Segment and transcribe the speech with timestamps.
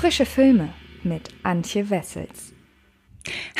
[0.00, 0.68] Frische Filme
[1.02, 2.54] mit Antje Wessels.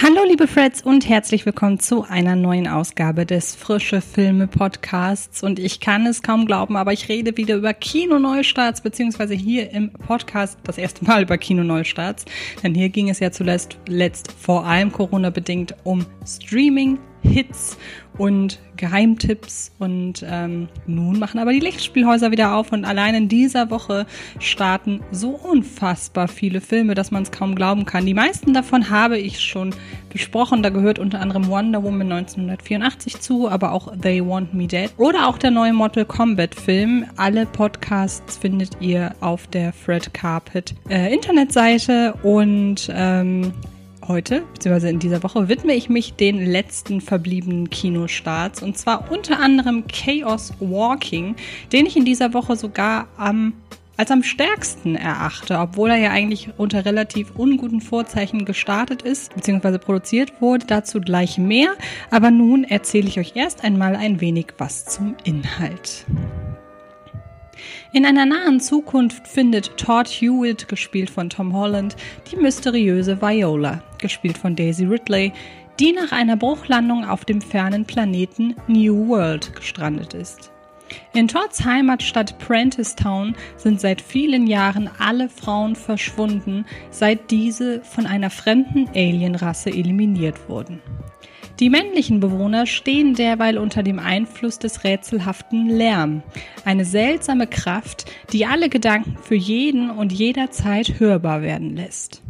[0.00, 5.42] Hallo liebe Freds und herzlich willkommen zu einer neuen Ausgabe des Frische Filme Podcasts.
[5.42, 9.92] Und ich kann es kaum glauben, aber ich rede wieder über Kino-Neustarts, beziehungsweise hier im
[9.92, 12.24] Podcast das erste Mal über Kino-Neustarts.
[12.62, 17.78] Denn hier ging es ja zuletzt letzt vor allem Corona-bedingt um Streaming, Hits
[18.18, 19.72] und Geheimtipps.
[19.78, 24.06] Und ähm, nun machen aber die Lichtspielhäuser wieder auf und allein in dieser Woche
[24.38, 28.06] starten so unfassbar viele Filme, dass man es kaum glauben kann.
[28.06, 29.74] Die meisten davon habe ich schon
[30.10, 30.62] besprochen.
[30.62, 35.28] Da gehört unter anderem Wonder Woman 1984 zu, aber auch They Want Me Dead oder
[35.28, 37.04] auch der neue Mortal Kombat Film.
[37.16, 43.52] Alle Podcasts findet ihr auf der Fred Carpet äh, Internetseite und ähm,
[44.08, 49.38] Heute, beziehungsweise in dieser Woche, widme ich mich den letzten verbliebenen Kinostarts und zwar unter
[49.38, 51.36] anderem Chaos Walking,
[51.72, 53.52] den ich in dieser Woche sogar am
[53.98, 59.78] als am stärksten erachte, obwohl er ja eigentlich unter relativ unguten Vorzeichen gestartet ist bzw.
[59.78, 60.66] produziert wurde.
[60.66, 61.74] Dazu gleich mehr.
[62.10, 66.06] Aber nun erzähle ich euch erst einmal ein wenig was zum Inhalt.
[67.92, 71.96] In einer nahen Zukunft findet Todd Hewitt, gespielt von Tom Holland,
[72.30, 75.32] die mysteriöse Viola, gespielt von Daisy Ridley,
[75.80, 80.50] die nach einer Bruchlandung auf dem fernen Planeten New World gestrandet ist.
[81.12, 88.06] In Todds Heimatstadt Prentice Town sind seit vielen Jahren alle Frauen verschwunden, seit diese von
[88.06, 90.80] einer fremden Alienrasse eliminiert wurden.
[91.60, 96.22] Die männlichen Bewohner stehen derweil unter dem Einfluss des rätselhaften Lärm,
[96.64, 102.22] eine seltsame Kraft, die alle Gedanken für jeden und jederzeit hörbar werden lässt.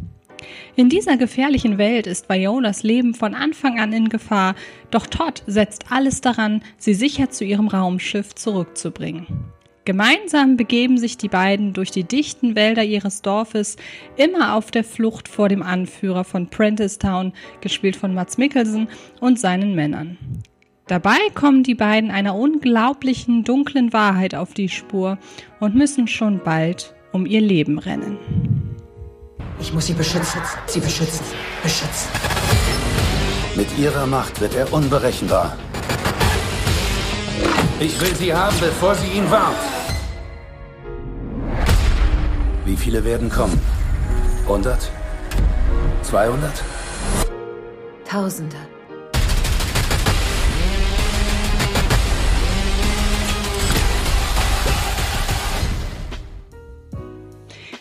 [0.75, 4.55] In dieser gefährlichen Welt ist Violas Leben von Anfang an in Gefahr,
[4.89, 9.27] doch Todd setzt alles daran, sie sicher zu ihrem Raumschiff zurückzubringen.
[9.89, 13.75] Gemeinsam begeben sich die beiden durch die dichten Wälder ihres Dorfes,
[14.17, 18.87] immer auf der Flucht vor dem Anführer von Prentice Town, gespielt von Mats Mikkelsen,
[19.19, 20.19] und seinen Männern.
[20.85, 25.17] Dabei kommen die beiden einer unglaublichen dunklen Wahrheit auf die Spur
[25.59, 28.19] und müssen schon bald um ihr Leben rennen.
[29.59, 31.25] Ich muss sie beschützen, sie beschützen,
[31.63, 32.11] beschützen.
[33.55, 35.57] Mit ihrer Macht wird er unberechenbar.
[37.79, 39.78] Ich will sie haben, bevor sie ihn warnt.
[42.69, 43.59] Wie viele werden kommen?
[44.43, 44.91] 100?
[46.03, 46.63] 200?
[48.05, 48.55] Tausende.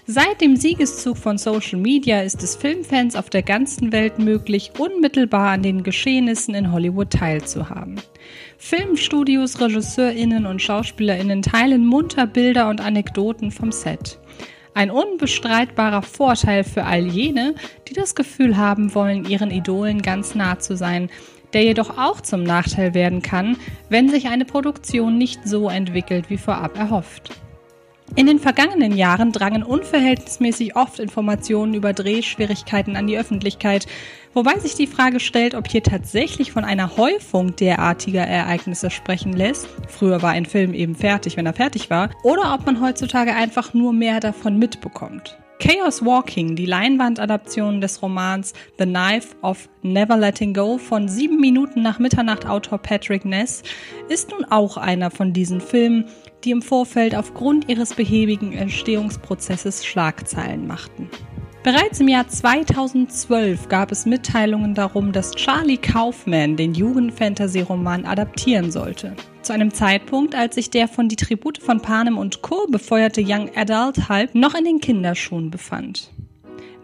[0.06, 5.50] Seit dem Siegeszug von Social Media ist es Filmfans auf der ganzen Welt möglich, unmittelbar
[5.50, 8.00] an den Geschehnissen in Hollywood teilzuhaben.
[8.56, 14.18] Filmstudios, Regisseurinnen und Schauspielerinnen teilen munter Bilder und Anekdoten vom Set.
[14.78, 17.56] Ein unbestreitbarer Vorteil für all jene,
[17.88, 21.10] die das Gefühl haben wollen, ihren Idolen ganz nah zu sein,
[21.52, 23.56] der jedoch auch zum Nachteil werden kann,
[23.88, 27.32] wenn sich eine Produktion nicht so entwickelt wie vorab erhofft.
[28.16, 33.86] In den vergangenen Jahren drangen unverhältnismäßig oft Informationen über Drehschwierigkeiten an die Öffentlichkeit,
[34.34, 39.68] wobei sich die Frage stellt, ob hier tatsächlich von einer Häufung derartiger Ereignisse sprechen lässt.
[39.88, 43.74] Früher war ein Film eben fertig, wenn er fertig war, oder ob man heutzutage einfach
[43.74, 45.38] nur mehr davon mitbekommt.
[45.60, 51.82] Chaos Walking, die Leinwandadaption des Romans The Knife of Never Letting Go von sieben Minuten
[51.82, 53.64] nach Mitternacht Autor Patrick Ness,
[54.08, 56.04] ist nun auch einer von diesen Filmen,
[56.44, 61.10] die im Vorfeld aufgrund ihres behäbigen Entstehungsprozesses Schlagzeilen machten.
[61.64, 69.16] Bereits im Jahr 2012 gab es Mitteilungen darum, dass Charlie Kaufman den Jugendfantasy-Roman adaptieren sollte.
[69.42, 72.68] Zu einem Zeitpunkt, als sich der von Die Tribute von Panem und Co.
[72.70, 76.12] befeuerte Young Adult Hype noch in den Kinderschuhen befand.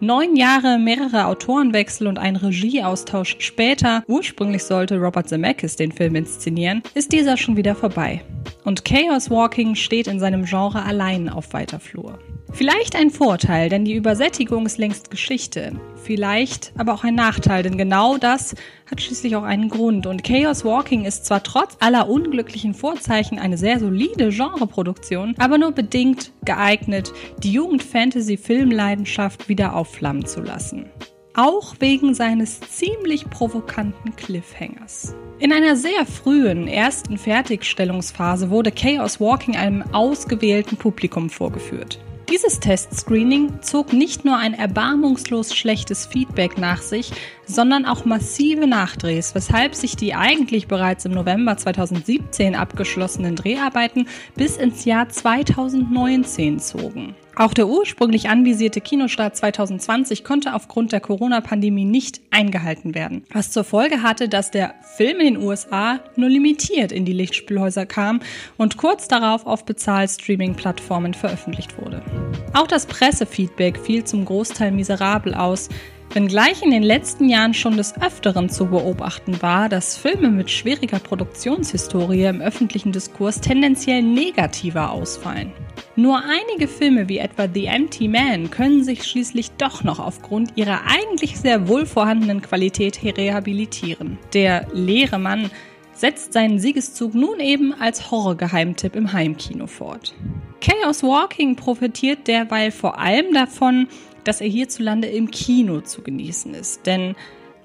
[0.01, 6.83] Neun Jahre, mehrere Autorenwechsel und ein Regieaustausch später, ursprünglich sollte Robert Zemeckis den Film inszenieren,
[6.93, 8.21] ist dieser schon wieder vorbei.
[8.65, 12.19] Und Chaos Walking steht in seinem Genre allein auf weiter Flur.
[12.51, 15.73] Vielleicht ein Vorteil, denn die Übersättigung ist längst Geschichte.
[16.01, 18.55] Vielleicht aber auch ein Nachteil, denn genau das
[18.89, 20.05] hat schließlich auch einen Grund.
[20.07, 25.71] Und Chaos Walking ist zwar trotz aller unglücklichen Vorzeichen eine sehr solide Genreproduktion, aber nur
[25.71, 30.85] bedingt geeignet, die Jugend-Fantasy-Filmleidenschaft wieder aufflammen zu lassen.
[31.33, 35.13] Auch wegen seines ziemlich provokanten Cliffhangers.
[35.39, 41.99] In einer sehr frühen ersten Fertigstellungsphase wurde Chaos Walking einem ausgewählten Publikum vorgeführt.
[42.29, 47.11] Dieses Testscreening zog nicht nur ein erbarmungslos schlechtes Feedback nach sich,
[47.45, 54.57] sondern auch massive Nachdrehs, weshalb sich die eigentlich bereits im November 2017 abgeschlossenen Dreharbeiten bis
[54.57, 57.15] ins Jahr 2019 zogen.
[57.37, 63.65] Auch der ursprünglich anvisierte Kinostart 2020 konnte aufgrund der Corona-Pandemie nicht eingehalten werden, was zur
[63.65, 68.21] Folge hatte, dass der Film in den USA nur limitiert in die Lichtspielhäuser kam
[68.55, 72.01] und kurz darauf auf Bezahl-Streaming-Plattformen veröffentlicht wurde.
[72.53, 75.67] Auch das Pressefeedback fiel zum Großteil miserabel aus,
[76.15, 80.97] Wenngleich in den letzten Jahren schon des Öfteren zu beobachten war, dass Filme mit schwieriger
[80.99, 85.51] Produktionshistorie im öffentlichen Diskurs tendenziell negativer ausfallen.
[85.97, 90.83] Nur einige Filme wie etwa The Empty Man können sich schließlich doch noch aufgrund ihrer
[90.87, 94.17] eigentlich sehr wohl vorhandenen Qualität rehabilitieren.
[94.33, 95.51] Der leere Mann
[95.91, 100.13] setzt seinen Siegeszug nun eben als Horrorgeheimtipp im Heimkino fort.
[100.61, 103.89] Chaos Walking profitiert derweil vor allem davon,
[104.25, 106.85] dass er hierzulande im Kino zu genießen ist.
[106.85, 107.15] Denn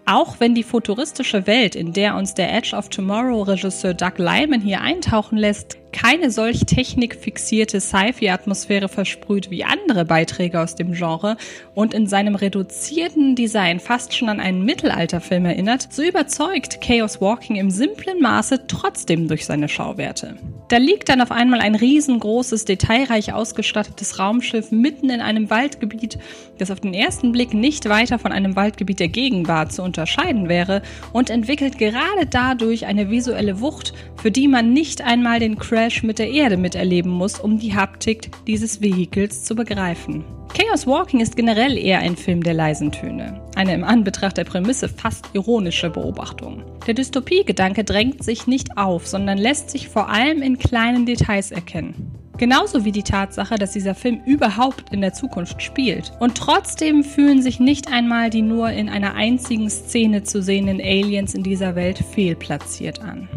[0.06, 4.60] auch wenn die futuristische Welt, in der uns der Edge of Tomorrow Regisseur Doug Lyman
[4.60, 11.36] hier eintauchen lässt, keine solch technikfixierte Sci-Fi-Atmosphäre versprüht wie andere Beiträge aus dem Genre
[11.74, 17.56] und in seinem reduzierten Design fast schon an einen Mittelalterfilm erinnert, so überzeugt Chaos Walking
[17.56, 20.36] im simplen Maße trotzdem durch seine Schauwerte.
[20.68, 26.18] Da liegt dann auf einmal ein riesengroßes, detailreich ausgestattetes Raumschiff mitten in einem Waldgebiet,
[26.58, 30.82] das auf den ersten Blick nicht weiter von einem Waldgebiet der Gegenwart zu unterscheiden wäre
[31.12, 36.18] und entwickelt gerade dadurch eine visuelle Wucht, für die man nicht einmal den Crash mit
[36.18, 40.24] der Erde miterleben muss, um die Haptik dieses Vehikels zu begreifen.
[40.52, 43.40] Chaos Walking ist generell eher ein Film der leisen Töne.
[43.54, 46.62] Eine im Anbetracht der Prämisse fast ironische Beobachtung.
[46.86, 52.12] Der Dystopie-Gedanke drängt sich nicht auf, sondern lässt sich vor allem in kleinen Details erkennen.
[52.36, 56.12] Genauso wie die Tatsache, dass dieser Film überhaupt in der Zukunft spielt.
[56.20, 61.34] Und trotzdem fühlen sich nicht einmal die nur in einer einzigen Szene zu sehenden Aliens
[61.34, 63.28] in dieser Welt fehlplatziert an.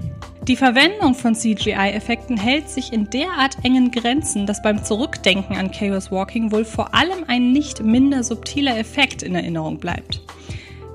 [0.50, 6.12] Die Verwendung von CGI-Effekten hält sich in derart engen Grenzen, dass beim Zurückdenken an Chaos
[6.12, 10.20] Walking wohl vor allem ein nicht minder subtiler Effekt in Erinnerung bleibt.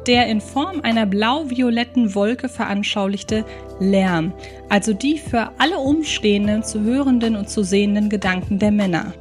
[0.06, 3.46] Der in Form einer blau-violetten Wolke veranschaulichte
[3.80, 4.34] Lärm,
[4.68, 9.14] also die für alle Umstehenden zu hörenden und zu sehenden Gedanken der Männer.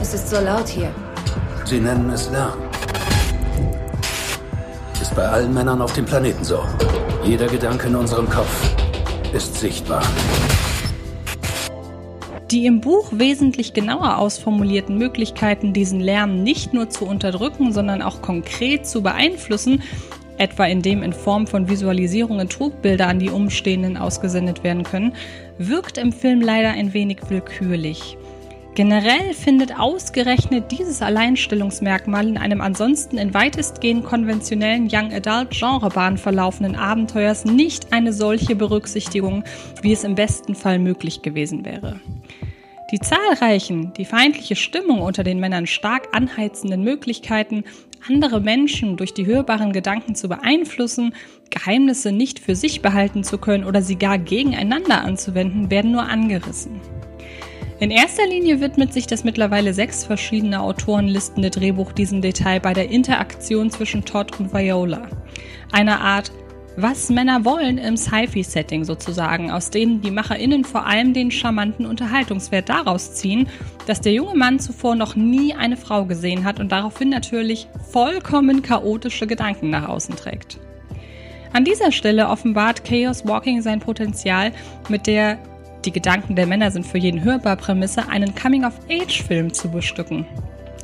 [0.00, 0.94] Es ist so laut hier.
[1.66, 2.71] Sie nennen es Lärm
[5.12, 6.60] ist bei allen Männern auf dem Planeten so.
[7.22, 8.74] Jeder Gedanke in unserem Kopf
[9.34, 10.02] ist sichtbar.
[12.50, 18.22] Die im Buch wesentlich genauer ausformulierten Möglichkeiten, diesen Lärm nicht nur zu unterdrücken, sondern auch
[18.22, 19.82] konkret zu beeinflussen,
[20.38, 25.14] etwa indem in Form von Visualisierungen Trugbilder an die Umstehenden ausgesendet werden können,
[25.58, 28.16] wirkt im Film leider ein wenig willkürlich.
[28.74, 36.74] Generell findet ausgerechnet dieses Alleinstellungsmerkmal in einem ansonsten in weitestgehend konventionellen Young Adult Genrebahn verlaufenden
[36.74, 39.44] Abenteuers nicht eine solche Berücksichtigung,
[39.82, 42.00] wie es im besten Fall möglich gewesen wäre.
[42.92, 47.64] Die zahlreichen, die feindliche Stimmung unter den Männern stark anheizenden Möglichkeiten,
[48.08, 51.14] andere Menschen durch die hörbaren Gedanken zu beeinflussen,
[51.50, 56.80] Geheimnisse nicht für sich behalten zu können oder sie gar gegeneinander anzuwenden, werden nur angerissen.
[57.82, 62.74] In erster Linie widmet sich das mittlerweile sechs verschiedene Autoren listende Drehbuch diesem Detail bei
[62.74, 65.08] der Interaktion zwischen Todd und Viola.
[65.72, 66.30] Eine Art
[66.76, 72.68] was Männer wollen im Sci-Fi-Setting sozusagen, aus denen die MacherInnen vor allem den charmanten Unterhaltungswert
[72.68, 73.48] daraus ziehen,
[73.88, 78.62] dass der junge Mann zuvor noch nie eine Frau gesehen hat und daraufhin natürlich vollkommen
[78.62, 80.60] chaotische Gedanken nach außen trägt.
[81.52, 84.52] An dieser Stelle offenbart Chaos Walking sein Potenzial
[84.88, 85.36] mit der
[85.84, 90.26] die Gedanken der Männer sind für jeden hörbar Prämisse, einen Coming-of-Age-Film zu bestücken.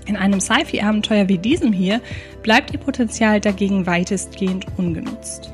[0.06, 2.00] In einem Sci-Fi-Abenteuer wie diesem hier
[2.42, 5.52] bleibt ihr Potenzial dagegen weitestgehend ungenutzt.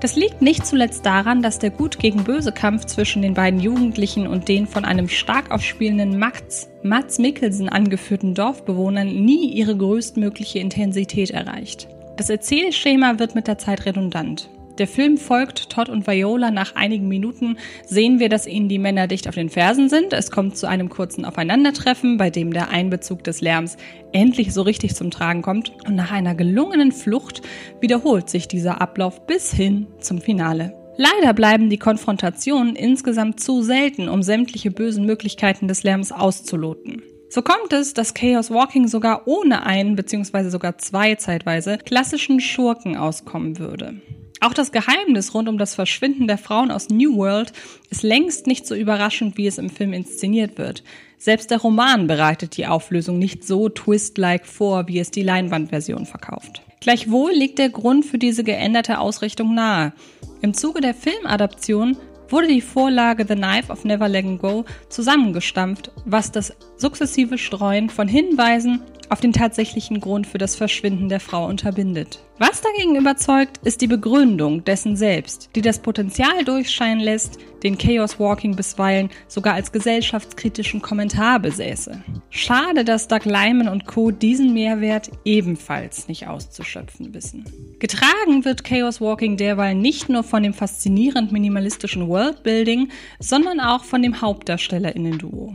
[0.00, 4.26] Das liegt nicht zuletzt daran, dass der Gut gegen Böse Kampf zwischen den beiden Jugendlichen
[4.26, 11.30] und den von einem stark aufspielenden Max, Mats Mikkelsen angeführten Dorfbewohnern nie ihre größtmögliche Intensität
[11.30, 11.88] erreicht.
[12.18, 14.50] Das Erzählschema wird mit der Zeit redundant.
[14.78, 16.50] Der Film folgt Todd und Viola.
[16.50, 20.12] Nach einigen Minuten sehen wir, dass ihnen die Männer dicht auf den Fersen sind.
[20.12, 23.76] Es kommt zu einem kurzen Aufeinandertreffen, bei dem der Einbezug des Lärms
[24.12, 25.72] endlich so richtig zum Tragen kommt.
[25.86, 27.42] Und nach einer gelungenen Flucht
[27.80, 30.74] wiederholt sich dieser Ablauf bis hin zum Finale.
[30.96, 37.02] Leider bleiben die Konfrontationen insgesamt zu selten, um sämtliche bösen Möglichkeiten des Lärms auszuloten.
[37.28, 40.50] So kommt es, dass Chaos Walking sogar ohne einen bzw.
[40.50, 44.00] sogar zwei zeitweise klassischen Schurken auskommen würde.
[44.44, 47.54] Auch das Geheimnis rund um das Verschwinden der Frauen aus New World
[47.88, 50.84] ist längst nicht so überraschend, wie es im Film inszeniert wird.
[51.16, 56.60] Selbst der Roman bereitet die Auflösung nicht so twist-like vor, wie es die Leinwandversion verkauft.
[56.80, 59.94] Gleichwohl liegt der Grund für diese geänderte Ausrichtung nahe.
[60.42, 61.96] Im Zuge der Filmadaption
[62.28, 68.08] wurde die Vorlage The Knife of Never Letting Go zusammengestampft, was das sukzessive Streuen von
[68.08, 68.82] Hinweisen
[69.14, 72.18] auf den tatsächlichen Grund für das Verschwinden der Frau unterbindet.
[72.38, 78.18] Was dagegen überzeugt, ist die Begründung dessen selbst, die das Potenzial durchscheinen lässt, den Chaos
[78.18, 82.02] Walking bisweilen sogar als gesellschaftskritischen Kommentar besäße.
[82.30, 84.10] Schade, dass Doug Lyman und Co.
[84.10, 87.44] diesen Mehrwert ebenfalls nicht auszuschöpfen wissen.
[87.78, 92.88] Getragen wird Chaos Walking derweil nicht nur von dem faszinierend minimalistischen Worldbuilding,
[93.20, 95.52] sondern auch von dem Hauptdarstellerinnen-Duo.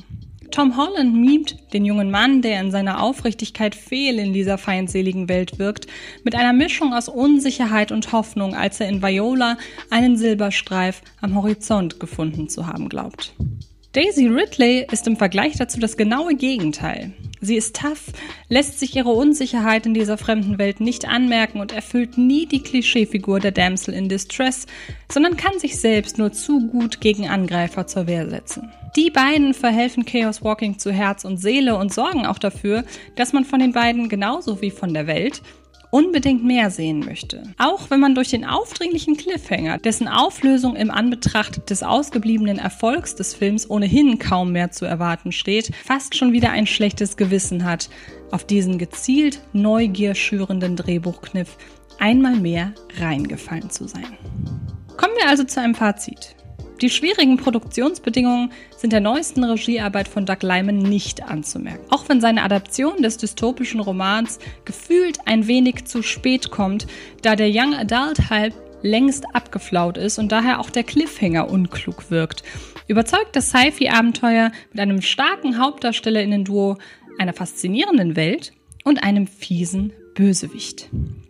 [0.51, 5.59] Tom Holland mimt den jungen Mann, der in seiner Aufrichtigkeit fehl in dieser feindseligen Welt
[5.59, 5.87] wirkt,
[6.23, 9.57] mit einer Mischung aus Unsicherheit und Hoffnung, als er in Viola
[9.89, 13.33] einen Silberstreif am Horizont gefunden zu haben glaubt.
[13.93, 17.13] Daisy Ridley ist im Vergleich dazu das genaue Gegenteil.
[17.41, 18.07] Sie ist tough,
[18.49, 23.39] lässt sich ihre Unsicherheit in dieser fremden Welt nicht anmerken und erfüllt nie die Klischeefigur
[23.39, 24.65] der Damsel in Distress,
[25.09, 28.71] sondern kann sich selbst nur zu gut gegen Angreifer zur Wehr setzen.
[28.95, 32.83] Die beiden verhelfen Chaos Walking zu Herz und Seele und sorgen auch dafür,
[33.15, 35.41] dass man von den beiden genauso wie von der Welt
[35.91, 37.43] unbedingt mehr sehen möchte.
[37.57, 43.33] Auch wenn man durch den aufdringlichen Cliffhanger, dessen Auflösung im Anbetracht des ausgebliebenen Erfolgs des
[43.33, 47.89] Films ohnehin kaum mehr zu erwarten steht, fast schon wieder ein schlechtes Gewissen hat,
[48.31, 51.57] auf diesen gezielt Neugier schürenden Drehbuchkniff
[51.99, 54.17] einmal mehr reingefallen zu sein.
[54.97, 56.35] Kommen wir also zu einem Fazit.
[56.81, 61.85] Die schwierigen Produktionsbedingungen sind der neuesten Regiearbeit von Doug Lyman nicht anzumerken.
[61.89, 66.87] Auch wenn seine Adaption des dystopischen Romans gefühlt ein wenig zu spät kommt,
[67.21, 72.43] da der Young Adult Hype längst abgeflaut ist und daher auch der Cliffhanger unklug wirkt.
[72.87, 76.77] Überzeugt das Sci-Fi-Abenteuer mit einem starken Hauptdarsteller in den Duo,
[77.17, 78.53] einer faszinierenden Welt
[78.85, 80.89] und einem fiesen Bösewicht.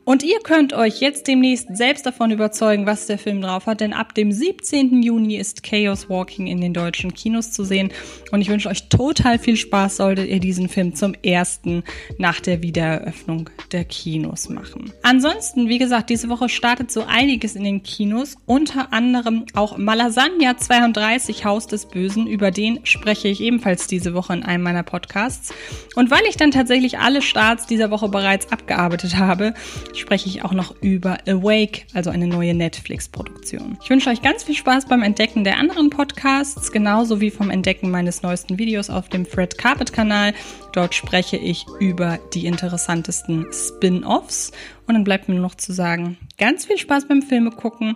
[0.09, 3.93] Und ihr könnt euch jetzt demnächst selbst davon überzeugen, was der Film drauf hat, denn
[3.93, 5.03] ab dem 17.
[5.03, 7.91] Juni ist Chaos Walking in den deutschen Kinos zu sehen.
[8.31, 11.83] Und ich wünsche euch total viel Spaß, solltet ihr diesen Film zum ersten
[12.17, 14.91] nach der Wiedereröffnung der Kinos machen.
[15.03, 20.57] Ansonsten, wie gesagt, diese Woche startet so einiges in den Kinos, unter anderem auch Malasagna
[20.57, 25.53] 32 Haus des Bösen, über den spreche ich ebenfalls diese Woche in einem meiner Podcasts.
[25.93, 29.53] Und weil ich dann tatsächlich alle Starts dieser Woche bereits abgearbeitet habe,
[29.99, 33.77] spreche ich auch noch über Awake, also eine neue Netflix-Produktion.
[33.83, 37.91] Ich wünsche euch ganz viel Spaß beim Entdecken der anderen Podcasts, genauso wie vom Entdecken
[37.91, 40.33] meines neuesten Videos auf dem Fred Carpet Kanal.
[40.73, 44.51] Dort spreche ich über die interessantesten Spin-offs.
[44.87, 47.95] Und dann bleibt mir nur noch zu sagen, ganz viel Spaß beim Filme gucken.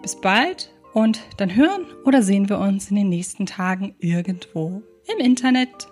[0.00, 5.24] Bis bald und dann hören oder sehen wir uns in den nächsten Tagen irgendwo im
[5.24, 5.88] Internet.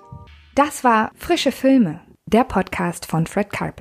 [0.55, 3.77] Das war Frische Filme, der Podcast von Fred Carpet.